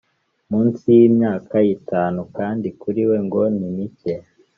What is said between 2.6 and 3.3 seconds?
kuri we